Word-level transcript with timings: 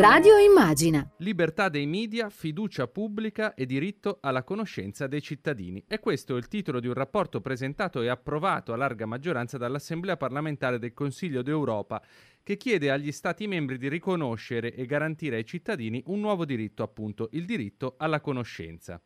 Radio 0.00 0.38
Immagina. 0.38 1.06
Libertà 1.18 1.68
dei 1.68 1.84
media, 1.84 2.30
fiducia 2.30 2.86
pubblica 2.86 3.52
e 3.52 3.66
diritto 3.66 4.16
alla 4.22 4.44
conoscenza 4.44 5.06
dei 5.06 5.20
cittadini. 5.20 5.84
E 5.86 6.00
questo 6.00 6.36
è 6.36 6.38
il 6.38 6.48
titolo 6.48 6.80
di 6.80 6.86
un 6.86 6.94
rapporto 6.94 7.42
presentato 7.42 8.00
e 8.00 8.08
approvato 8.08 8.72
a 8.72 8.76
larga 8.76 9.04
maggioranza 9.04 9.58
dall'Assemblea 9.58 10.16
parlamentare 10.16 10.78
del 10.78 10.94
Consiglio 10.94 11.42
d'Europa 11.42 12.02
che 12.42 12.56
chiede 12.56 12.90
agli 12.90 13.12
Stati 13.12 13.46
membri 13.46 13.76
di 13.76 13.90
riconoscere 13.90 14.74
e 14.74 14.86
garantire 14.86 15.36
ai 15.36 15.44
cittadini 15.44 16.02
un 16.06 16.20
nuovo 16.20 16.46
diritto, 16.46 16.82
appunto, 16.82 17.28
il 17.32 17.44
diritto 17.44 17.96
alla 17.98 18.22
conoscenza. 18.22 18.98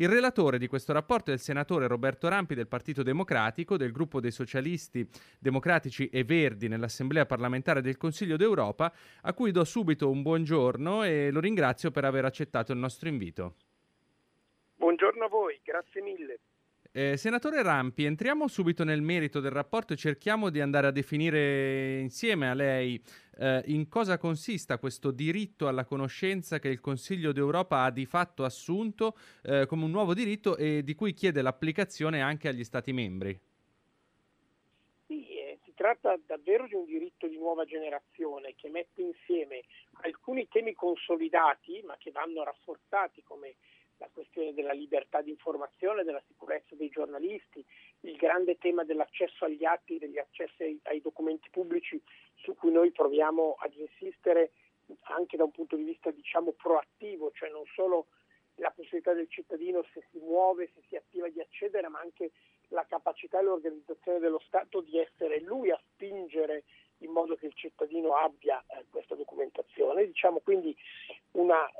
Il 0.00 0.08
relatore 0.08 0.58
di 0.58 0.68
questo 0.68 0.92
rapporto 0.92 1.32
è 1.32 1.34
il 1.34 1.40
senatore 1.40 1.88
Roberto 1.88 2.28
Rampi 2.28 2.54
del 2.54 2.68
Partito 2.68 3.02
Democratico, 3.02 3.76
del 3.76 3.90
gruppo 3.90 4.20
dei 4.20 4.30
socialisti 4.30 5.04
democratici 5.40 6.08
e 6.08 6.22
verdi 6.22 6.68
nell'Assemblea 6.68 7.26
parlamentare 7.26 7.80
del 7.80 7.96
Consiglio 7.96 8.36
d'Europa, 8.36 8.92
a 9.22 9.32
cui 9.32 9.50
do 9.50 9.64
subito 9.64 10.08
un 10.08 10.22
buongiorno 10.22 11.02
e 11.02 11.32
lo 11.32 11.40
ringrazio 11.40 11.90
per 11.90 12.04
aver 12.04 12.24
accettato 12.26 12.70
il 12.70 12.78
nostro 12.78 13.08
invito. 13.08 13.56
Buongiorno 14.76 15.24
a 15.24 15.28
voi, 15.28 15.58
grazie 15.64 16.00
mille. 16.00 16.38
Eh, 16.98 17.16
senatore 17.16 17.62
Rampi, 17.62 18.02
entriamo 18.02 18.48
subito 18.48 18.82
nel 18.82 19.02
merito 19.02 19.38
del 19.38 19.52
rapporto 19.52 19.92
e 19.92 19.96
cerchiamo 19.96 20.50
di 20.50 20.60
andare 20.60 20.88
a 20.88 20.90
definire 20.90 22.00
insieme 22.00 22.50
a 22.50 22.54
lei 22.54 23.00
eh, 23.38 23.62
in 23.66 23.88
cosa 23.88 24.18
consista 24.18 24.78
questo 24.78 25.12
diritto 25.12 25.68
alla 25.68 25.84
conoscenza 25.84 26.58
che 26.58 26.66
il 26.66 26.80
Consiglio 26.80 27.30
d'Europa 27.30 27.84
ha 27.84 27.92
di 27.92 28.04
fatto 28.04 28.42
assunto 28.42 29.16
eh, 29.44 29.66
come 29.66 29.84
un 29.84 29.92
nuovo 29.92 30.12
diritto 30.12 30.56
e 30.56 30.82
di 30.82 30.96
cui 30.96 31.12
chiede 31.12 31.40
l'applicazione 31.40 32.20
anche 32.20 32.48
agli 32.48 32.64
Stati 32.64 32.92
membri. 32.92 33.38
Sì, 35.06 35.24
eh, 35.38 35.60
si 35.62 35.72
tratta 35.76 36.18
davvero 36.26 36.66
di 36.66 36.74
un 36.74 36.84
diritto 36.84 37.28
di 37.28 37.38
nuova 37.38 37.64
generazione 37.64 38.56
che 38.56 38.68
mette 38.70 39.02
insieme 39.02 39.62
alcuni 40.02 40.48
temi 40.48 40.74
consolidati 40.74 41.80
ma 41.86 41.94
che 41.96 42.10
vanno 42.10 42.42
rafforzati 42.42 43.22
come 43.22 43.54
la 43.98 44.08
questione 44.12 44.54
della 44.54 44.72
libertà 44.72 45.20
di 45.20 45.30
informazione, 45.30 46.04
della 46.04 46.22
sicurezza 46.26 46.74
dei 46.74 46.88
giornalisti, 46.88 47.64
il 48.00 48.16
grande 48.16 48.56
tema 48.58 48.84
dell'accesso 48.84 49.44
agli 49.44 49.64
atti, 49.64 49.98
degli 49.98 50.18
accessi 50.18 50.62
ai, 50.62 50.80
ai, 50.84 51.00
documenti 51.00 51.48
pubblici 51.50 52.00
su 52.36 52.54
cui 52.54 52.70
noi 52.70 52.90
proviamo 52.92 53.56
ad 53.58 53.74
insistere 53.74 54.52
anche 55.02 55.36
da 55.36 55.44
un 55.44 55.50
punto 55.50 55.76
di 55.76 55.82
vista 55.82 56.10
diciamo 56.10 56.52
proattivo, 56.52 57.30
cioè 57.32 57.50
non 57.50 57.64
solo 57.74 58.06
la 58.56 58.70
possibilità 58.70 59.12
del 59.12 59.28
cittadino 59.28 59.84
se 59.92 60.04
si 60.10 60.18
muove, 60.18 60.70
se 60.74 60.82
si 60.88 60.96
attiva 60.96 61.28
di 61.28 61.40
accedere, 61.40 61.88
ma 61.88 62.00
anche 62.00 62.32
la 62.68 62.84
capacità 62.86 63.38
e 63.38 63.42
l'organizzazione 63.42 64.18
dello 64.18 64.40
Stato 64.46 64.80
di 64.80 64.98
essere 64.98 65.40
lui 65.40 65.70
a 65.70 65.80
spingere 65.92 66.64
in 66.98 67.10
modo 67.10 67.36
che 67.36 67.46
il 67.46 67.54
cittadino 67.54 68.14
abbia 68.14 68.62
eh, 68.68 68.84
questa 68.90 69.14
documentazione. 69.14 70.06
Diciamo 70.06 70.40
quindi 70.40 70.76
una, 71.32 71.70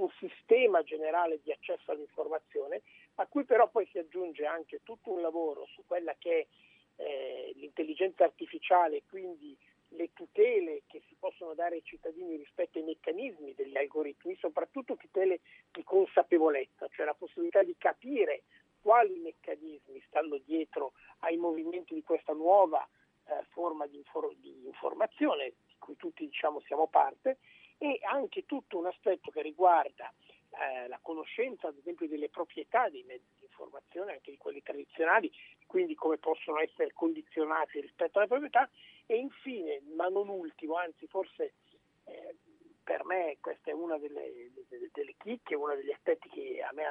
un 0.00 0.10
sistema 0.18 0.82
generale 0.82 1.40
di 1.42 1.52
accesso 1.52 1.90
all'informazione, 1.90 2.82
a 3.16 3.26
cui 3.26 3.44
però 3.44 3.68
poi 3.68 3.86
si 3.90 3.98
aggiunge 3.98 4.46
anche 4.46 4.80
tutto 4.82 5.12
un 5.12 5.20
lavoro 5.20 5.66
su 5.66 5.82
quella 5.86 6.14
che 6.18 6.46
è 6.96 7.02
eh, 7.02 7.52
l'intelligenza 7.56 8.24
artificiale, 8.24 9.02
quindi 9.08 9.56
le 9.94 10.12
tutele 10.12 10.82
che 10.86 11.02
si 11.08 11.16
possono 11.18 11.54
dare 11.54 11.76
ai 11.76 11.84
cittadini 11.84 12.36
rispetto 12.36 12.78
ai 12.78 12.84
meccanismi 12.84 13.54
degli 13.54 13.76
algoritmi, 13.76 14.36
soprattutto 14.36 14.96
tutele 14.96 15.40
di 15.70 15.82
consapevolezza, 15.82 16.88
cioè 16.88 17.06
la 17.06 17.14
possibilità 17.14 17.62
di 17.62 17.74
capire 17.76 18.42
quali 18.80 19.18
meccanismi 19.18 20.02
stanno 20.06 20.38
dietro 20.38 20.92
ai 21.18 21.36
movimenti 21.36 21.94
di 21.94 22.02
questa 22.02 22.32
nuova 22.32 22.86
eh, 23.26 23.44
forma 23.50 23.86
di, 23.86 23.96
infor- 23.96 24.34
di, 24.36 24.64
informazione 24.64 25.52
di 25.66 25.74
cui 25.78 25.96
tutti 25.96 26.24
diciamo 26.24 26.60
siamo 26.60 26.86
parte 26.86 27.38
e 27.82 27.98
anche 28.02 28.44
tutto 28.44 28.76
un 28.76 28.86
aspetto 28.86 29.30
che 29.30 29.40
riguarda 29.40 30.12
eh, 30.50 30.86
la 30.86 30.98
conoscenza 31.00 31.68
ad 31.68 31.78
esempio 31.78 32.06
delle 32.06 32.28
proprietà 32.28 32.90
dei 32.90 33.04
mezzi 33.04 33.32
di 33.38 33.46
informazione, 33.46 34.12
anche 34.12 34.30
di 34.30 34.36
quelli 34.36 34.62
tradizionali, 34.62 35.32
quindi 35.64 35.94
come 35.94 36.18
possono 36.18 36.58
essere 36.58 36.92
condizionati 36.92 37.80
rispetto 37.80 38.18
alle 38.18 38.28
proprietà 38.28 38.68
e 39.06 39.16
infine, 39.16 39.80
ma 39.96 40.08
non 40.08 40.28
ultimo, 40.28 40.74
anzi 40.74 41.06
forse 41.06 41.54
eh, 42.04 42.36
per 42.84 43.06
me 43.06 43.38
questa 43.40 43.70
è 43.70 43.72
una 43.72 43.96
delle, 43.96 44.50
delle, 44.68 44.90
delle 44.92 45.14
chicche, 45.16 45.54
uno 45.54 45.74
degli 45.74 45.92
aspetti 45.92 46.28
che 46.28 46.62
a 46.62 46.72
me, 46.74 46.84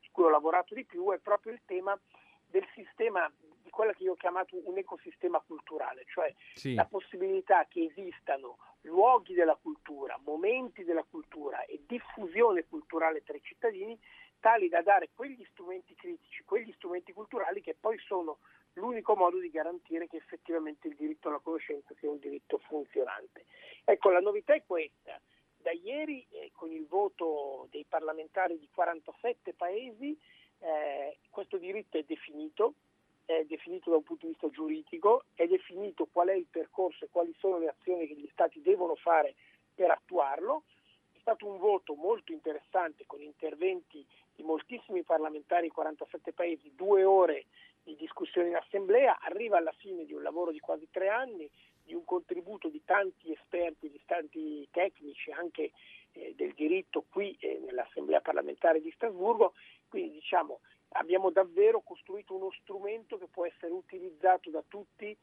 su 0.00 0.10
cui 0.12 0.24
ho 0.24 0.30
lavorato 0.30 0.74
di 0.74 0.86
più, 0.86 1.12
è 1.12 1.18
proprio 1.18 1.52
il 1.52 1.60
tema 1.66 1.98
del 2.46 2.66
sistema 2.72 3.30
di 3.62 3.68
quella 3.68 3.92
che 3.92 4.04
io 4.04 4.12
ho 4.12 4.16
chiamato 4.16 4.56
un 4.66 4.78
ecosistema 4.78 5.40
culturale, 5.40 6.04
cioè 6.06 6.32
sì. 6.54 6.72
la 6.72 6.86
possibilità 6.86 7.66
che 7.66 7.92
esistano 7.92 8.56
luoghi 8.84 9.34
della 9.34 9.56
cultura, 9.56 10.18
momenti 10.24 10.84
della 10.84 11.04
cultura 11.04 11.64
e 11.64 11.82
diffusione 11.86 12.64
culturale 12.64 13.22
tra 13.22 13.36
i 13.36 13.42
cittadini 13.42 13.98
tali 14.40 14.68
da 14.68 14.82
dare 14.82 15.10
quegli 15.14 15.44
strumenti 15.50 15.94
critici, 15.94 16.44
quegli 16.44 16.72
strumenti 16.72 17.12
culturali 17.12 17.62
che 17.62 17.74
poi 17.78 17.98
sono 17.98 18.38
l'unico 18.74 19.16
modo 19.16 19.38
di 19.38 19.50
garantire 19.50 20.06
che 20.06 20.16
effettivamente 20.16 20.88
il 20.88 20.96
diritto 20.96 21.28
alla 21.28 21.38
conoscenza 21.38 21.94
sia 21.98 22.10
un 22.10 22.18
diritto 22.18 22.58
funzionante. 22.58 23.46
Ecco, 23.84 24.10
la 24.10 24.20
novità 24.20 24.54
è 24.54 24.62
questa. 24.66 25.18
Da 25.56 25.72
ieri, 25.72 26.26
eh, 26.30 26.50
con 26.52 26.70
il 26.70 26.86
voto 26.86 27.68
dei 27.70 27.86
parlamentari 27.88 28.58
di 28.58 28.68
47 28.70 29.54
paesi, 29.54 30.18
eh, 30.58 31.18
questo 31.30 31.56
diritto 31.56 31.96
è 31.96 32.02
definito, 32.02 32.74
è 33.24 33.44
definito 33.44 33.90
da 33.90 33.96
un 33.96 34.02
punto 34.02 34.26
di 34.26 34.32
vista 34.32 34.50
giuridico, 34.50 35.24
è 35.34 35.46
definito 35.46 36.06
qual 36.10 36.28
è 36.28 36.34
il 36.34 36.46
percorso 36.50 37.04
e 37.04 37.08
quali 37.10 37.34
sono 37.38 37.58
le 37.58 37.68
azioni 37.68 38.06
che 38.06 38.14
gli 38.14 38.28
Stati 38.32 38.60
devono 38.60 38.94
fare 38.94 39.34
per 39.74 39.90
attuarlo. 39.90 40.64
È 41.12 41.18
stato 41.20 41.46
un 41.46 41.58
voto 41.58 41.94
molto 41.94 42.32
interessante 42.32 43.04
con 43.06 43.22
interventi 43.22 44.04
di 44.34 44.42
moltissimi 44.42 45.02
parlamentari 45.02 45.66
in 45.66 45.72
47 45.72 46.32
paesi, 46.32 46.74
due 46.74 47.04
ore 47.04 47.46
di 47.82 47.96
discussione 47.96 48.48
in 48.48 48.56
assemblea, 48.56 49.18
arriva 49.20 49.58
alla 49.58 49.72
fine 49.72 50.04
di 50.04 50.12
un 50.12 50.22
lavoro 50.22 50.50
di 50.50 50.60
quasi 50.60 50.88
tre 50.90 51.08
anni, 51.08 51.48
di 51.82 51.94
un 51.94 52.04
contributo 52.04 52.68
di 52.68 52.82
tanti 52.84 53.30
esperti, 53.32 53.90
di 53.90 54.00
tanti 54.06 54.66
tecnici 54.70 55.30
anche 55.30 55.70
eh, 56.12 56.32
del 56.34 56.52
diritto 56.54 57.04
qui 57.10 57.36
eh, 57.40 57.60
nell'assemblea 57.64 58.20
parlamentare 58.20 58.80
di 58.80 58.90
Strasburgo 58.90 59.52
quindi 59.88 60.14
diciamo 60.14 60.60
abbiamo 60.96 61.30
davvero 61.30 61.80
costruito 61.80 62.34
uno 62.34 62.50
strumento 62.60 63.18
che 63.18 63.28
può 63.28 63.46
essere 63.46 63.72
utilizzato 63.72 64.50
da 64.50 64.62
tutti 64.66 65.16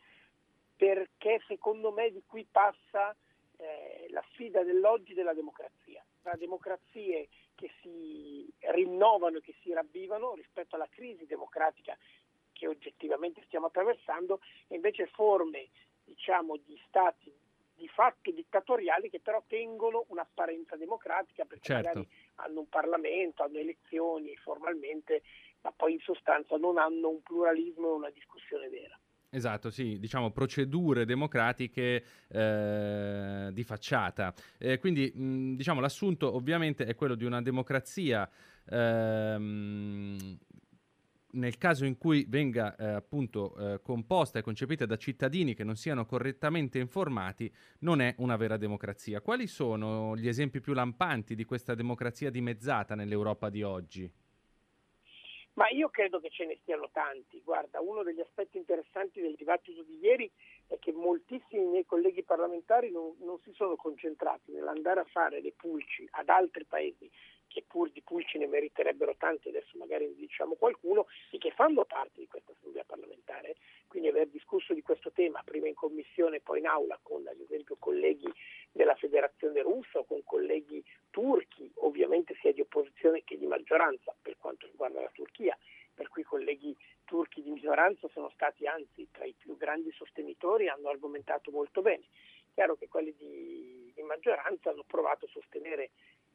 perché 0.76 1.42
secondo 1.48 1.92
me 1.92 2.12
di 2.12 2.24
qui 2.26 2.46
passa 2.50 3.16
eh, 3.58 4.08
la 4.10 4.24
sfida 4.32 4.64
dell'oggi 4.64 5.14
della 5.14 5.34
democrazia, 5.34 6.04
tra 6.22 6.36
democrazie 6.36 7.30
che 7.54 7.72
si 7.82 8.52
rinnovano 8.74 9.38
e 9.38 9.42
che 9.42 9.54
si 9.62 9.72
ravvivano 9.72 10.34
rispetto 10.34 10.76
alla 10.76 10.90
crisi 10.90 11.26
democratica 11.26 11.96
che 12.52 12.68
oggettivamente 12.68 13.44
stiamo 13.46 13.68
attraversando 13.68 14.40
e 14.68 14.76
invece 14.76 15.06
forme 15.08 15.70
diciamo, 16.04 16.58
di 16.58 16.80
stati 16.88 17.32
di 17.82 17.88
fatto 17.88 18.30
dittatoriali 18.30 19.10
che 19.10 19.20
però 19.20 19.44
tengono 19.48 20.06
un'apparenza 20.10 20.76
democratica 20.76 21.46
perché 21.46 21.74
certo. 21.74 21.88
magari 21.88 22.08
hanno 22.36 22.60
un 22.60 22.70
Parlamento, 22.70 23.42
hanno 23.42 23.58
elezioni 23.58 24.36
formalmente, 24.36 25.24
ma 25.62 25.72
poi 25.72 25.94
in 25.94 26.00
sostanza 26.00 26.58
non 26.58 26.78
hanno 26.78 27.10
un 27.10 27.24
pluralismo 27.24 27.90
e 27.90 27.94
una 27.94 28.10
discussione 28.12 28.70
vera. 28.70 29.00
Esatto, 29.34 29.72
sì, 29.72 29.98
diciamo 29.98 30.30
procedure 30.30 31.06
democratiche 31.06 32.04
eh, 32.28 33.50
di 33.52 33.64
facciata. 33.64 34.32
Eh, 34.60 34.78
quindi 34.78 35.12
mh, 35.12 35.56
diciamo 35.56 35.80
l'assunto 35.80 36.36
ovviamente 36.36 36.86
è 36.86 36.94
quello 36.94 37.16
di 37.16 37.26
una 37.26 37.42
democrazia 37.42 38.30
ehm, 38.70 40.38
nel 41.34 41.58
caso 41.58 41.86
in 41.86 41.98
cui 41.98 42.26
venga 42.28 42.76
eh, 42.76 42.86
appunto 42.86 43.56
eh, 43.56 43.82
composta 43.82 44.40
e 44.40 44.42
concepita 44.42 44.86
da 44.86 44.98
cittadini 44.98 45.54
che 45.54 45.64
non 45.64 45.76
siano 45.76 46.06
correttamente 46.06 46.80
informati, 46.80 47.52
non 47.80 48.02
è 48.02 48.16
una 48.18 48.36
vera 48.36 48.58
democrazia. 48.58 49.22
Quali 49.22 49.48
sono 49.48 50.16
gli 50.16 50.28
esempi 50.28 50.60
più 50.60 50.74
lampanti 50.74 51.36
di 51.36 51.46
questa 51.46 51.76
democrazia 51.76 52.30
dimezzata 52.30 52.96
nell'Europa 52.96 53.50
di 53.50 53.64
oggi? 53.64 54.12
Ma 55.54 55.70
io 55.70 55.90
credo 55.90 56.20
che 56.20 56.30
ce 56.30 56.46
ne 56.46 56.58
siano 56.64 56.90
tanti. 56.92 57.42
Guarda, 57.44 57.82
uno 57.82 58.04
degli 58.04 58.22
aspetti 58.22 58.58
interessanti 58.58 59.20
del 59.20 59.36
dibattito 59.36 59.84
di 59.84 60.00
ieri 60.02 60.32
è 60.68 60.80
che 60.80 60.94
moltissimi 60.94 61.66
miei 61.66 61.86
colleghi 61.86 62.24
parlamentari 62.24 62.90
non, 62.90 63.16
non 63.20 63.38
si 63.44 63.52
sono 63.54 63.76
concentrati 63.76 64.52
nell'andare 64.54 65.02
a 65.02 65.06
fare 65.12 65.42
le 65.42 65.52
pulci 65.52 66.08
ad 66.12 66.30
altri 66.30 66.64
paesi 66.64 67.10
che 67.52 67.64
pur 67.68 67.92
di 67.92 68.02
pulci 68.02 68.38
ne 68.38 68.48
meriterebbero 68.48 69.16
tanti, 69.18 69.50
adesso 69.50 69.78
magari 69.78 70.08
ne 70.08 70.16
diciamo 70.16 70.56
qualcuno, 70.56 71.08
e 71.32 71.38
che 71.38 71.52
fanno 71.52 71.84
parte 71.86 72.20
di 72.20 72.28
questa 72.28 72.54
assemblea 72.54 72.84
parlamentare. 72.86 73.56
Quindi 73.88 74.08
aver 74.08 74.28
discusso 74.28 74.74
di 74.74 74.82
questo 74.82 75.12
tema 75.12 75.42
prima 75.44 75.68
in 75.68 75.74
commissione 75.74 76.38
e 76.38 76.40
poi 76.42 76.60
in 76.60 76.68
aula 76.68 76.98
con 77.02 77.28
ad 77.28 77.40
esempio 77.40 77.76
colleghi 77.78 78.32
della 78.72 78.96
federazione 78.96 79.62
russa 79.62 80.00
o 80.00 80.06
con 80.06 80.24
colleghi 80.24 80.82
turchi, 81.10 81.70
ovviamente 81.76 82.36
sia 82.40 82.54
di 82.54 82.62
opposizione 82.62 83.24
che 83.26 83.38
di 83.38 83.46
maggioranza 83.46 84.16
per 84.22 84.38
quanto 84.38 84.66
riguarda 84.68 85.02
la 85.02 85.12
Turchia, 85.14 85.58
per 85.94 86.08
cui 86.08 86.22
i 86.22 86.26
colleghi 86.26 86.76
turchi 87.04 87.42
di 87.42 87.52
minoranza 87.52 88.08
sono 88.14 88.30
stati 88.34 88.66
anzi 88.66 89.10
tra 89.12 89.26
i 89.26 89.36
più 89.38 89.58
grandi 89.58 89.92
sostenitori 89.92 90.66
e 90.66 90.70
hanno 90.70 90.88
argomentato 90.88 91.52
molto 91.52 91.82
bene. 91.82 92.06
Chiaro 92.54 92.76
che 92.76 92.88
quelli 92.88 93.14
di, 93.18 93.92
di 93.94 94.02
maggioranza 94.04 94.70
hanno 94.70 94.84
provato 94.88 95.26
a 95.26 95.30
sostenere 95.30 95.92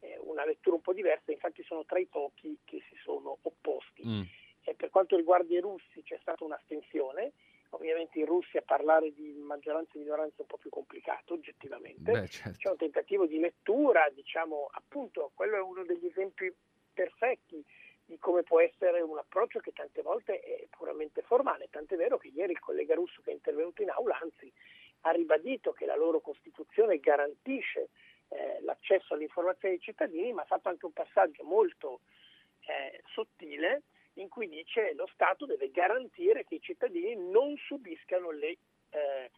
eh, 0.06 0.18
una 0.20 0.44
lettura 0.44 0.76
un 0.76 0.82
po' 0.82 0.92
diversa, 0.92 1.32
infatti 1.32 1.62
sono 1.64 1.84
tra 1.84 1.98
i 1.98 2.06
pochi 2.06 2.58
che 2.64 2.82
si 2.88 2.96
sono 3.02 3.38
opposti. 3.42 4.06
Mm. 4.06 4.22
per 4.76 4.90
quanto 4.90 5.16
riguarda 5.16 5.52
i 5.54 5.60
russi 5.60 6.02
c'è 6.02 6.18
stata 6.20 6.44
un'astensione, 6.44 7.32
ovviamente 7.70 8.18
in 8.18 8.26
Russia 8.26 8.62
parlare 8.62 9.12
di 9.12 9.32
maggioranza 9.38 9.92
e 9.94 9.98
minoranza 9.98 10.36
è 10.38 10.40
un 10.40 10.46
po' 10.46 10.56
più 10.56 10.70
complicato 10.70 11.34
oggettivamente, 11.34 12.10
Beh, 12.10 12.26
certo. 12.28 12.58
c'è 12.58 12.70
un 12.70 12.76
tentativo 12.76 13.26
di 13.26 13.38
lettura, 13.38 14.08
diciamo 14.12 14.68
appunto 14.72 15.30
quello 15.34 15.56
è 15.56 15.60
uno 15.60 15.84
degli 15.84 16.06
esempi 16.06 16.52
perfetti 16.92 17.64
di 18.04 18.18
come 18.18 18.44
può 18.44 18.60
essere 18.60 19.00
un 19.00 19.18
approccio 19.18 19.58
che 19.58 19.72
tante 19.72 20.00
volte 20.02 20.40
è 20.40 20.66
puramente 20.70 21.22
formale, 21.22 21.68
tant'è 21.70 21.96
vero 21.96 22.18
che 22.18 22.28
ieri 22.28 22.52
il 22.52 22.60
collega 22.60 22.94
russo 22.94 23.20
che 23.22 23.30
è 23.30 23.34
intervenuto 23.34 23.82
in 23.82 23.90
aula 23.90 24.18
anzi 24.20 24.52
ha 25.00 25.10
ribadito 25.10 25.72
che 25.72 25.86
la 25.86 25.96
loro 25.96 26.20
Costituzione 26.20 26.98
garantisce 26.98 27.90
eh, 28.28 28.58
l'accesso 28.62 29.14
all'informazione 29.14 29.74
dei 29.74 29.82
cittadini, 29.82 30.32
ma 30.32 30.42
ha 30.42 30.46
fatto 30.46 30.68
anche 30.68 30.86
un 30.86 30.92
passaggio 30.92 31.44
molto 31.44 32.00
eh, 32.66 33.02
sottile 33.06 33.82
in 34.14 34.28
cui 34.28 34.48
dice 34.48 34.88
che 34.88 34.94
lo 34.94 35.06
Stato 35.12 35.46
deve 35.46 35.70
garantire 35.70 36.44
che 36.44 36.56
i 36.56 36.60
cittadini 36.60 37.16
non 37.16 37.56
subiscano 37.56 38.30
le 38.30 38.56
eh, 38.90 39.30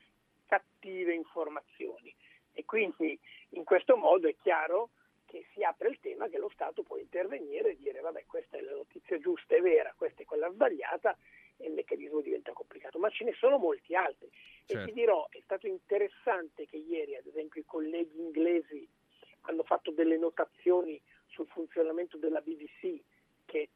cattive 0.46 1.14
informazioni. 1.14 2.14
E 2.52 2.64
quindi 2.64 3.18
in 3.50 3.64
questo 3.64 3.96
modo 3.96 4.28
è 4.28 4.36
chiaro 4.36 4.90
che 5.26 5.46
si 5.52 5.62
apre 5.62 5.90
il 5.90 6.00
tema 6.00 6.28
che 6.28 6.38
lo 6.38 6.48
Stato 6.48 6.82
può 6.82 6.96
intervenire 6.96 7.70
e 7.70 7.76
dire 7.76 8.00
vabbè 8.00 8.24
questa 8.26 8.56
è 8.56 8.60
la 8.60 8.72
notizia 8.72 9.18
giusta 9.18 9.54
e 9.54 9.60
vera, 9.60 9.92
questa 9.96 10.22
è 10.22 10.24
quella 10.24 10.50
sbagliata 10.50 11.16
e 11.56 11.66
il 11.66 11.72
meccanismo 11.72 12.20
diventa 12.20 12.52
complicato, 12.52 12.98
ma 12.98 13.10
ce 13.10 13.24
ne 13.24 13.32
sono 13.34 13.58
molti 13.58 13.94
altri. 13.94 14.30
Certo. 14.64 14.82
E 14.82 14.86
ti 14.86 14.92
dirò, 14.92 15.28
è 15.30 15.40
stato 15.42 15.66
interessante 15.66 16.66
che 16.66 16.76
ieri 16.76 17.16
ad 17.16 17.26
esempio 17.26 17.60
i 17.60 17.66
colleghi 17.66 18.18
inglesi 18.18 18.88
hanno 19.42 19.64
fatto 19.64 19.90
delle 19.90 20.16
notazioni 20.16 21.00
sul 21.26 21.46
funzionamento 21.48 22.16
della 22.16 22.40
BBC 22.40 23.00
che 23.44 23.68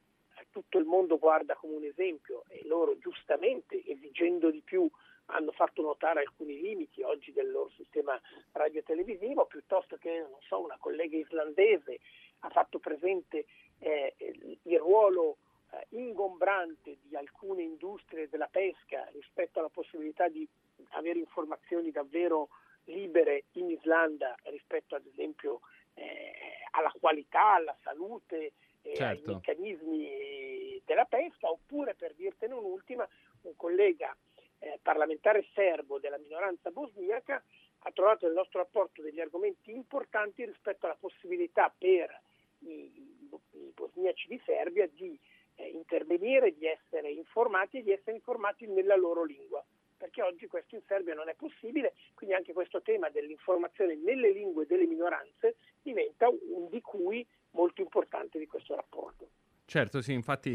tutto 0.50 0.78
il 0.78 0.84
mondo 0.84 1.18
guarda 1.42 1.54
come 1.56 1.76
un 1.76 1.84
esempio 1.84 2.44
e 2.48 2.62
loro 2.64 2.96
giustamente 2.98 3.82
esigendo 3.84 4.50
di 4.50 4.60
più 4.60 4.88
hanno 5.26 5.52
fatto 5.52 5.82
notare 5.82 6.20
alcuni 6.20 6.60
limiti 6.60 7.02
oggi 7.02 7.32
del 7.32 7.50
loro 7.50 7.70
sistema 7.76 8.20
radiotelevisivo, 8.52 9.46
piuttosto 9.46 9.96
che 9.96 10.18
non 10.18 10.40
so, 10.46 10.60
una 10.60 10.76
collega 10.78 11.16
islandese 11.16 12.00
ha 12.40 12.50
fatto 12.50 12.78
presente 12.78 13.46
eh, 13.78 14.14
il 14.62 14.78
ruolo 14.78 15.38
eh, 15.70 15.86
ingombrante 15.90 16.98
di 17.02 17.16
alcune 17.16 17.62
industrie 17.62 18.28
della 18.28 18.48
pesca 18.48 19.08
rispetto 19.12 19.58
alla 19.58 19.68
possibilità 19.68 20.28
di 20.28 20.46
avere 20.90 21.18
informazioni 21.18 21.90
davvero 21.90 22.48
libere 22.86 23.44
in 23.52 23.70
Islanda 23.70 24.34
rispetto 24.44 24.96
ad 24.96 25.06
esempio 25.06 25.60
eh, 25.94 26.32
alla 26.72 26.92
qualità, 26.98 27.54
alla 27.54 27.76
salute, 27.82 28.52
eh, 28.82 28.96
certo. 28.96 29.30
ai 29.30 29.34
meccanismi 29.36 30.08
della 30.84 31.04
pesca, 31.04 31.50
oppure 31.50 31.94
per 31.94 32.14
dirtene 32.14 32.54
un'ultima, 32.54 33.06
un 33.42 33.56
collega 33.56 34.16
eh, 34.58 34.78
parlamentare 34.82 35.46
serbo 35.54 35.98
della 35.98 36.18
minoranza 36.18 36.70
bosniaca 36.70 37.42
ha 37.84 37.90
trovato 37.90 38.26
nel 38.26 38.34
nostro 38.34 38.60
rapporto 38.60 39.02
degli 39.02 39.20
argomenti 39.20 39.72
importanti 39.72 40.44
rispetto 40.44 40.86
alla 40.86 40.96
possibilità 40.98 41.72
per 41.76 42.20
i, 42.60 43.18
i 43.52 43.72
bosniaci 43.74 44.28
di 44.28 44.40
Serbia 44.44 44.86
di 44.86 45.18
eh, 45.56 45.68
intervenire, 45.68 46.54
di 46.54 46.66
essere 46.66 47.10
informati 47.10 47.78
e 47.78 47.82
di 47.82 47.90
essere 47.90 48.16
informati 48.16 48.66
nella 48.66 48.96
loro 48.96 49.24
lingua 49.24 49.64
perché 50.02 50.20
oggi 50.20 50.48
questo 50.48 50.74
in 50.74 50.82
Serbia 50.88 51.14
non 51.14 51.28
è 51.28 51.34
possibile, 51.34 51.94
quindi 52.14 52.34
anche 52.34 52.52
questo 52.52 52.82
tema 52.82 53.08
dell'informazione 53.08 53.94
nelle 53.94 54.32
lingue 54.32 54.66
delle 54.66 54.84
minoranze 54.84 55.54
diventa 55.80 56.28
un 56.28 56.68
di 56.68 56.80
cui 56.80 57.24
molto 57.50 57.82
importante 57.82 58.40
di 58.40 58.48
questo 58.48 58.74
rapporto. 58.74 59.28
Certo, 59.64 60.02
sì, 60.02 60.12
infatti 60.12 60.50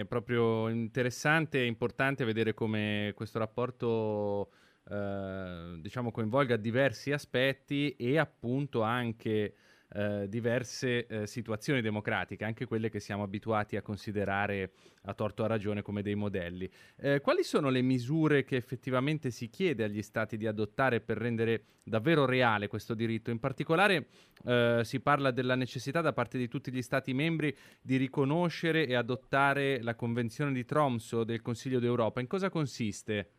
è 0.00 0.04
proprio 0.06 0.68
interessante 0.68 1.60
e 1.60 1.66
importante 1.66 2.24
vedere 2.24 2.52
come 2.52 3.12
questo 3.14 3.38
rapporto 3.38 4.50
eh, 4.90 5.78
diciamo 5.80 6.10
coinvolga 6.10 6.56
diversi 6.56 7.10
aspetti 7.12 7.92
e 7.96 8.18
appunto 8.18 8.82
anche 8.82 9.54
eh, 9.94 10.28
diverse 10.28 11.06
eh, 11.06 11.26
situazioni 11.26 11.80
democratiche, 11.80 12.44
anche 12.44 12.66
quelle 12.66 12.90
che 12.90 13.00
siamo 13.00 13.22
abituati 13.22 13.76
a 13.76 13.82
considerare 13.82 14.72
a 15.02 15.14
torto 15.14 15.44
a 15.44 15.46
ragione 15.46 15.82
come 15.82 16.02
dei 16.02 16.14
modelli. 16.14 16.70
Eh, 16.96 17.20
quali 17.20 17.42
sono 17.42 17.70
le 17.70 17.80
misure 17.80 18.44
che 18.44 18.56
effettivamente 18.56 19.30
si 19.30 19.48
chiede 19.48 19.84
agli 19.84 20.02
Stati 20.02 20.36
di 20.36 20.46
adottare 20.46 21.00
per 21.00 21.16
rendere 21.16 21.62
davvero 21.82 22.26
reale 22.26 22.68
questo 22.68 22.94
diritto? 22.94 23.30
In 23.30 23.38
particolare 23.38 24.08
eh, 24.44 24.80
si 24.82 25.00
parla 25.00 25.30
della 25.30 25.54
necessità 25.54 26.00
da 26.00 26.12
parte 26.12 26.38
di 26.38 26.48
tutti 26.48 26.70
gli 26.70 26.82
Stati 26.82 27.14
membri 27.14 27.56
di 27.80 27.96
riconoscere 27.96 28.86
e 28.86 28.94
adottare 28.94 29.82
la 29.82 29.94
Convenzione 29.94 30.52
di 30.52 30.64
Tromso 30.64 31.24
del 31.24 31.40
Consiglio 31.40 31.78
d'Europa. 31.78 32.20
In 32.20 32.26
cosa 32.26 32.50
consiste? 32.50 33.30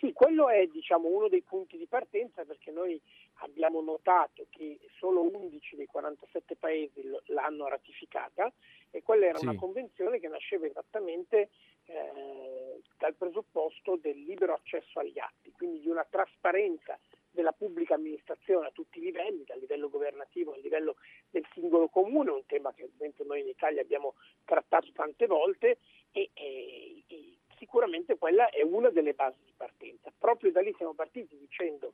Sì, 0.00 0.14
quello 0.14 0.48
è 0.48 0.66
diciamo, 0.72 1.08
uno 1.08 1.28
dei 1.28 1.42
punti 1.42 1.76
di 1.76 1.86
partenza 1.86 2.42
perché 2.44 2.70
noi 2.70 2.98
abbiamo 3.40 3.80
notato 3.80 4.46
che 4.50 4.78
solo 4.98 5.22
11 5.22 5.76
dei 5.76 5.86
47 5.86 6.56
paesi 6.56 7.02
l'hanno 7.26 7.68
ratificata 7.68 8.52
e 8.90 9.02
quella 9.02 9.26
era 9.26 9.38
sì. 9.38 9.46
una 9.46 9.56
convenzione 9.56 10.18
che 10.18 10.28
nasceva 10.28 10.66
esattamente 10.66 11.50
eh, 11.84 12.80
dal 12.98 13.14
presupposto 13.14 13.96
del 13.96 14.18
libero 14.22 14.54
accesso 14.54 14.98
agli 14.98 15.18
atti, 15.18 15.52
quindi 15.52 15.80
di 15.80 15.88
una 15.88 16.06
trasparenza 16.08 16.98
della 17.30 17.52
pubblica 17.52 17.94
amministrazione 17.94 18.66
a 18.66 18.72
tutti 18.72 18.98
i 18.98 19.02
livelli, 19.02 19.44
dal 19.46 19.58
livello 19.58 19.88
governativo 19.88 20.52
al 20.52 20.60
livello 20.60 20.96
del 21.30 21.46
singolo 21.52 21.88
comune, 21.88 22.30
un 22.30 22.46
tema 22.46 22.72
che 22.72 22.90
esempio 22.92 23.24
noi 23.24 23.40
in 23.40 23.48
Italia 23.48 23.80
abbiamo 23.80 24.14
trattato 24.44 24.90
tante 24.92 25.26
volte 25.26 25.78
e, 26.10 26.30
e, 26.34 27.04
e 27.06 27.36
sicuramente 27.56 28.18
quella 28.18 28.48
è 28.50 28.62
una 28.62 28.90
delle 28.90 29.12
basi 29.12 29.38
di 29.44 29.52
partenza. 29.56 30.12
Proprio 30.18 30.50
da 30.50 30.60
lì 30.60 30.74
siamo 30.76 30.94
partiti 30.94 31.36
dicendo 31.38 31.89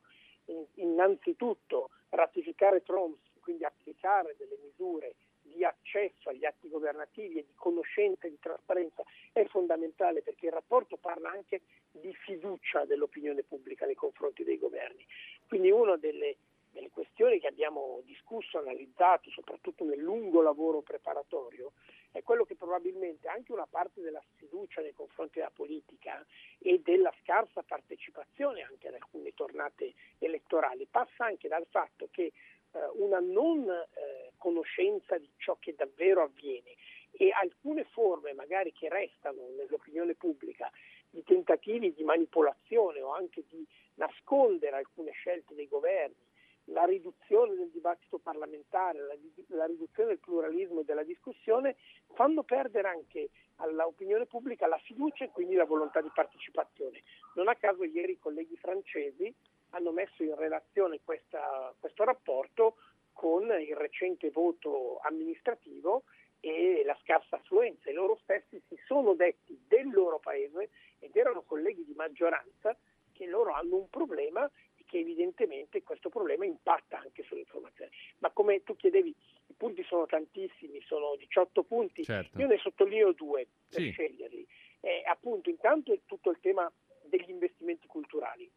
innanzitutto 0.97 1.91
ratificare 2.09 2.81
TROMS, 2.81 3.19
quindi 3.39 3.63
applicare 3.63 4.35
delle 4.37 4.57
misure 4.63 5.15
di 5.41 5.63
accesso 5.63 6.29
agli 6.29 6.43
atti 6.43 6.67
governativi 6.67 7.37
e 7.37 7.45
di 7.45 7.53
conoscenza 7.55 8.27
e 8.27 8.31
di 8.31 8.39
trasparenza 8.39 9.03
è 9.31 9.45
fondamentale 9.45 10.21
perché 10.21 10.47
il 10.47 10.51
rapporto 10.51 10.97
parla 10.97 11.29
anche 11.29 11.61
di 11.91 12.13
fiducia 12.13 12.85
dell'opinione 12.85 13.43
pubblica 13.43 13.85
nei 13.85 13.95
confronti 13.95 14.43
dei 14.43 14.57
governi. 14.57 15.05
Quindi 15.47 15.71
una 15.71 15.95
delle, 15.95 16.37
delle 16.71 16.89
questioni 16.89 17.39
che 17.39 17.47
abbiamo 17.47 18.01
discusso, 18.03 18.57
analizzato, 18.57 19.29
soprattutto 19.29 19.85
nel 19.85 19.99
lungo 19.99 20.41
lavoro 20.41 20.81
preparatorio, 20.81 21.73
è 22.17 22.23
quello 22.23 22.45
che 22.45 22.55
probabilmente 22.55 23.27
anche 23.27 23.51
una 23.51 23.67
parte 23.67 24.01
della 24.01 24.23
sfiducia 24.33 24.81
nei 24.81 24.93
confronti 24.93 25.37
della 25.37 25.51
politica 25.53 26.25
e 26.57 26.81
della 26.83 27.13
scarsa 27.21 27.61
partecipazione 27.61 28.63
anche 28.63 28.87
ad 28.87 28.95
alcune 28.95 29.33
tornate 29.33 29.93
elettorali 30.17 30.87
passa 30.89 31.25
anche 31.25 31.47
dal 31.47 31.65
fatto 31.69 32.07
che 32.11 32.23
eh, 32.23 32.79
una 32.95 33.19
non 33.19 33.69
eh, 33.69 34.31
conoscenza 34.37 35.17
di 35.17 35.29
ciò 35.37 35.57
che 35.59 35.75
davvero 35.75 36.23
avviene 36.23 36.75
e 37.11 37.31
alcune 37.31 37.83
forme 37.85 38.33
magari 38.33 38.73
che 38.73 38.89
restano 38.89 39.49
nell'opinione 39.55 40.15
pubblica 40.15 40.71
di 41.09 41.23
tentativi 41.23 41.93
di 41.93 42.03
manipolazione 42.03 43.01
o 43.01 43.13
anche 43.13 43.43
di 43.47 43.65
nascondere 43.95 44.75
alcune 44.75 45.11
scelte 45.11 45.55
dei 45.55 45.67
governi 45.67 46.26
la 46.67 46.85
riduzione 46.85 47.55
del 47.55 47.69
dibattito 47.69 48.17
parlamentare, 48.17 48.99
la, 48.99 49.15
la, 49.55 49.65
riduzione 49.65 50.09
del 50.09 50.19
pluralismo 50.19 50.81
e 50.81 50.83
della 50.83 51.03
discussione 51.03 51.75
fanno 52.13 52.43
perdere 52.43 52.87
anche 52.87 53.29
all'opinione 53.57 54.25
pubblica 54.25 54.67
la 54.67 54.77
fiducia 54.79 55.25
e 55.25 55.31
quindi 55.31 55.55
la 55.55 55.65
volontà 55.65 56.01
di 56.01 56.11
partecipazione. 56.13 57.03
Non 57.35 57.47
a 57.47 57.55
caso 57.55 57.83
ieri 57.83 58.13
i 58.13 58.19
colleghi 58.19 58.57
francesi 58.57 59.33
hanno 59.71 59.91
messo 59.91 60.23
in 60.23 60.35
relazione 60.35 60.99
questa, 61.03 61.73
questo 61.79 62.03
rapporto 62.03 62.77
con 63.13 63.43
il 63.43 63.75
recente 63.75 64.29
voto 64.29 64.99
amministrativo 65.01 66.03
e 66.39 66.83
la 66.85 66.97
scarsa 67.01 67.37
affluenza. 67.37 67.89
I 67.89 67.93
loro 67.93 68.17
stessi 68.21 68.61
si 68.67 68.77
sono 68.85 69.13
detti 69.13 69.59
del 69.67 69.89
loro 69.89 70.19
paese 70.19 70.69
ed 70.99 71.15
erano 71.15 71.41
colleghi 71.41 71.83
di 71.83 71.93
maggioranza 71.93 72.75
che 73.11 73.25
loro 73.25 73.51
hanno 73.53 73.77
un 73.77 73.89
problema 73.89 74.49
che 74.87 74.99
evidentemente 74.99 75.83
questo 75.83 76.09
problema 76.09 76.45
impatta 76.45 76.97
anche 76.99 77.23
sull'informazione. 77.23 77.91
Ma 78.19 78.31
come 78.31 78.63
tu 78.63 78.75
chiedevi, 78.75 79.13
i 79.47 79.53
punti 79.55 79.83
sono 79.83 80.07
tantissimi, 80.07 80.81
sono 80.81 81.15
18 81.17 81.63
punti, 81.63 82.03
certo. 82.03 82.39
io 82.39 82.47
ne 82.47 82.57
sottolineo 82.57 83.11
due 83.11 83.47
per 83.69 83.81
sì. 83.81 83.91
sceglierli. 83.91 84.47
Eh, 84.79 85.03
appunto, 85.05 85.49
intanto 85.49 85.93
è 85.93 85.99
tutto 86.05 86.31
il 86.31 86.39
tema 86.39 86.71
degli 87.03 87.29
investimenti 87.29 87.85
culturali, 87.87 88.49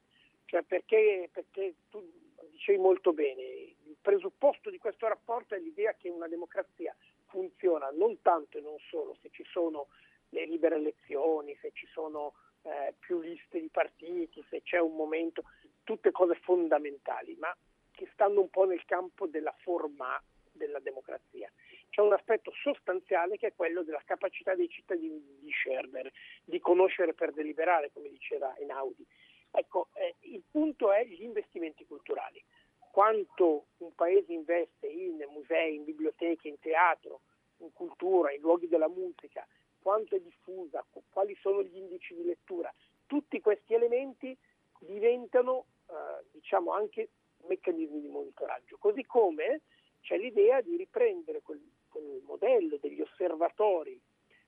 cioè 0.46 0.62
perché, 0.62 1.28
perché 1.32 1.74
tu 1.90 2.02
dicevi 2.50 2.78
molto 2.78 3.12
bene, 3.12 3.42
il 3.42 3.96
presupposto 4.00 4.70
di 4.70 4.78
questo 4.78 5.08
rapporto 5.08 5.54
è 5.54 5.58
l'idea 5.58 5.94
che 5.94 6.08
una 6.08 6.28
democrazia 6.28 6.94
funziona 7.26 7.90
non 7.90 8.20
tanto 8.22 8.58
e 8.58 8.60
non 8.60 8.76
solo 8.88 9.16
se 9.20 9.30
ci 9.30 9.44
sono 9.50 9.88
le 10.30 10.46
libere 10.46 10.76
elezioni, 10.76 11.56
se 11.60 11.70
ci 11.72 11.86
sono 11.92 12.34
eh, 12.62 12.94
più 12.98 13.20
liste 13.20 13.60
di 13.60 13.68
partiti, 13.68 14.44
se 14.48 14.62
c'è 14.62 14.78
un 14.78 14.94
momento, 14.94 15.44
tutte 15.90 16.12
cose 16.12 16.36
fondamentali, 16.36 17.34
ma 17.40 17.52
che 17.90 18.08
stanno 18.12 18.42
un 18.42 18.48
po' 18.48 18.64
nel 18.64 18.84
campo 18.84 19.26
della 19.26 19.52
forma 19.58 20.22
della 20.52 20.78
democrazia. 20.78 21.50
C'è 21.88 22.00
un 22.00 22.12
aspetto 22.12 22.52
sostanziale 22.62 23.36
che 23.36 23.48
è 23.48 23.54
quello 23.56 23.82
della 23.82 24.00
capacità 24.04 24.54
dei 24.54 24.68
cittadini 24.68 25.20
di 25.20 25.40
discernere, 25.40 26.12
di 26.44 26.60
conoscere 26.60 27.12
per 27.12 27.32
deliberare, 27.32 27.90
come 27.92 28.08
diceva 28.08 28.56
Einaudi. 28.56 29.04
Ecco, 29.50 29.88
eh, 29.94 30.14
il 30.20 30.44
punto 30.48 30.92
è 30.92 31.04
gli 31.04 31.24
investimenti 31.24 31.84
culturali. 31.84 32.40
Quanto 32.78 33.66
un 33.78 33.92
paese 33.96 34.32
investe 34.32 34.86
in 34.86 35.24
musei, 35.30 35.74
in 35.74 35.84
biblioteche, 35.84 36.46
in 36.46 36.60
teatro, 36.60 37.22
in 37.56 37.72
cultura, 37.72 38.30
in 38.30 38.40
luoghi 38.40 38.68
della 38.68 38.88
musica, 38.88 39.44
quanto 39.82 40.14
è 40.14 40.20
diffusa, 40.20 40.86
quali 41.10 41.36
sono 41.40 41.64
gli 41.64 41.76
indici 41.76 42.14
di 42.14 42.22
lettura, 42.22 42.72
tutti 43.06 43.40
questi 43.40 43.74
elementi 43.74 44.38
diventano 44.80 45.66
eh, 45.90 46.24
diciamo 46.32 46.72
anche 46.72 47.08
meccanismi 47.46 48.00
di 48.00 48.08
monitoraggio. 48.08 48.76
Così 48.78 49.04
come 49.04 49.62
c'è 50.00 50.16
l'idea 50.16 50.60
di 50.60 50.76
riprendere 50.76 51.42
quel, 51.42 51.60
quel 51.88 52.22
modello 52.24 52.78
degli 52.80 53.00
osservatori 53.00 54.00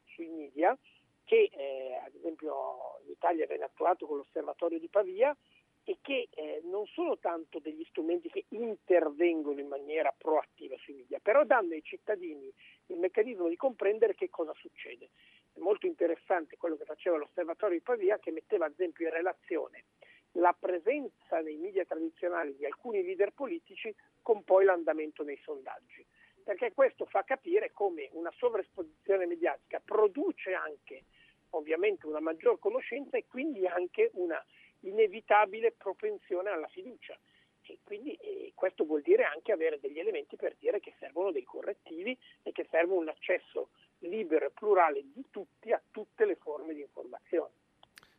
sui 0.04 0.28
media 0.28 0.76
che 1.25 1.50
eh, 1.52 2.00
ad 2.04 2.14
esempio 2.14 3.00
in 3.04 3.11
Italia 3.12 3.46
viene 3.46 3.64
attuato 3.64 4.06
con 4.06 4.18
l'osservatorio 4.18 4.78
di 4.78 4.88
Pavia 4.88 5.37
e 5.84 5.99
che 6.00 6.28
eh, 6.30 6.61
non 6.64 6.87
sono 6.87 7.18
tanto 7.18 7.58
degli 7.58 7.84
strumenti 7.88 8.28
che 8.28 8.44
intervengono 8.50 9.58
in 9.58 9.66
maniera 9.66 10.14
proattiva 10.16 10.76
sui 10.78 10.94
media, 10.94 11.18
però 11.20 11.44
danno 11.44 11.72
ai 11.72 11.82
cittadini 11.82 12.52
il 12.87 12.99
meccanismo 12.99 13.49
di 13.49 13.56
comprendere 13.56 14.14
che 14.14 14.30
cosa 14.30 14.52
succede. 14.54 15.11
È 15.52 15.58
molto 15.58 15.87
interessante 15.87 16.56
quello 16.56 16.76
che 16.76 16.84
faceva 16.84 17.16
l'osservatorio 17.16 17.78
di 17.78 17.82
Pavia 17.82 18.18
che 18.18 18.30
metteva 18.30 18.66
ad 18.66 18.72
esempio 18.72 19.06
in 19.06 19.12
relazione 19.12 19.84
la 20.33 20.57
presenza 20.59 21.41
nei 21.41 21.57
media 21.57 21.85
tradizionali 21.85 22.57
di 22.57 22.65
alcuni 22.65 23.03
leader 23.03 23.33
politici 23.33 23.95
con 24.23 24.45
poi 24.45 24.65
l'andamento 24.65 25.23
dei 25.23 25.39
sondaggi, 25.43 26.05
perché 26.43 26.73
questo 26.73 27.05
fa 27.07 27.23
capire 27.23 27.71
come 27.73 28.09
una 28.12 28.33
sovraesposizione 28.37 29.27
mediatica 29.27 29.81
produce 29.85 30.55
anche 30.55 31.05
ovviamente 31.51 32.07
una 32.07 32.21
maggior 32.21 32.59
conoscenza 32.59 33.17
e 33.17 33.27
quindi 33.27 33.67
anche 33.67 34.11
una 34.15 34.43
inevitabile 34.81 35.73
propensione 35.73 36.51
alla 36.51 36.69
fiducia. 36.69 37.17
E 37.65 37.79
quindi 37.85 38.15
e 38.15 38.53
questo 38.55 38.85
vuol 38.85 39.03
dire 39.03 39.25
anche 39.25 39.53
avere 39.53 39.79
degli 39.79 39.99
elementi 39.99 40.37
per 40.37 40.57
dire 40.59 40.81
che 40.81 40.95
servono 40.99 41.31
dei 41.31 41.45
correttivi 41.45 42.17
e 42.43 42.53
che 42.53 42.67
serve 42.71 42.95
un 42.95 43.09
accesso 43.09 43.71
libero 44.01 44.47
e 44.47 44.51
plurale 44.51 45.03
di 45.12 45.25
tutti 45.31 45.71
a 45.71 45.81
tutte 45.91 46.25
le 46.25 46.37
forme 46.37 46.75
di 46.75 46.81
informazione. 46.81 47.62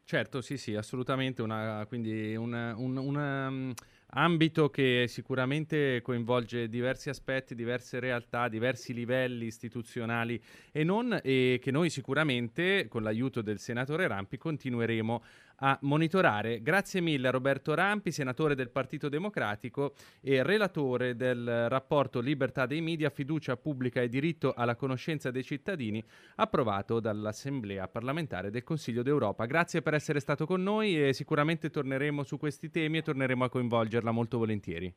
Certo, 0.06 0.42
sì, 0.42 0.58
sì, 0.58 0.76
assolutamente, 0.76 1.42
una, 1.42 1.86
quindi 1.88 2.36
un, 2.36 2.52
un, 2.54 2.98
un 2.98 3.16
um, 3.16 3.74
ambito 4.16 4.70
che 4.70 5.06
sicuramente 5.08 6.02
coinvolge 6.02 6.68
diversi 6.68 7.08
aspetti, 7.10 7.56
diverse 7.56 8.00
realtà, 8.02 8.50
diversi 8.50 8.94
livelli 8.94 9.46
istituzionali 9.46 10.40
e 10.74 10.84
non, 10.84 11.18
e 11.24 11.58
che 11.62 11.72
noi 11.72 11.90
sicuramente 11.90 12.88
con 12.90 13.02
l'aiuto 13.02 13.42
del 13.42 13.60
senatore 13.60 14.06
Rampi 14.08 14.38
continueremo 14.38 15.24
a 15.66 15.78
monitorare. 15.84 16.62
Grazie 16.62 17.00
mille 17.00 17.30
a 17.30 17.32
Roberto 17.32 17.74
Rampi, 17.74 18.12
senatore 18.12 18.54
del 18.54 18.70
Partito 18.70 19.08
Democratico 19.08 19.94
e 20.22 20.44
relatore 20.44 21.16
del 21.16 21.70
rapporto 21.70 22.20
Libertà 22.20 22.66
dei 22.66 22.82
media, 22.82 23.10
fiducia 23.10 23.56
pubblica 23.56 24.02
e 24.02 24.10
diritto 24.10 24.54
alla 24.54 24.76
conoscenza 24.76 25.32
dei 25.32 25.44
cittadini, 25.44 26.04
approvato 26.36 27.00
dall'Assemblea 27.00 27.88
parlamentare 27.88 28.52
del 28.52 28.64
Consiglio 28.64 29.04
d'Europa. 29.04 29.46
Grazie 29.46 29.82
per 29.82 29.94
essere 29.94 30.20
stato 30.20 30.46
con 30.46 30.62
noi 30.62 31.02
e 31.02 31.14
sicuramente 31.14 31.70
torneremo 31.70 32.24
su 32.24 32.38
questi 32.38 32.70
temi 32.70 32.98
e 32.98 33.02
torneremo 33.02 33.46
a 33.46 33.50
coinvolgerla 33.50 34.12
molto 34.12 34.38
volentieri. 34.38 34.94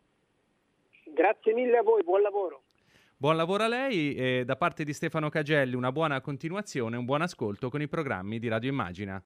Grazie 1.15 1.55
mille 1.55 1.79
a 1.79 1.83
voi, 1.83 2.03
buon 2.03 2.23
lavoro. 2.23 2.66
Buon 3.19 3.37
lavoro 3.37 3.65
a 3.65 3.67
lei 3.67 4.15
e 4.15 4.45
da 4.45 4.57
parte 4.57 4.85
di 4.85 4.93
Stefano 4.93 5.31
Cagelli 5.31 5.75
una 5.75 5.91
buona 5.91 6.21
continuazione, 6.21 6.99
un 6.99 7.07
buon 7.07 7.23
ascolto 7.23 7.71
con 7.71 7.81
i 7.81 7.89
programmi 7.89 8.39
di 8.39 8.47
Radio 8.47 8.69
Immagina. 8.69 9.23